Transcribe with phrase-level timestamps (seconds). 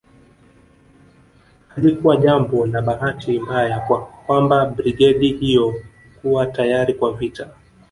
[1.67, 3.89] Halikuwa jambo la bahati mbaya
[4.25, 5.73] kwamba brigedi hiyo
[6.21, 7.49] kuwa tayari kwa vita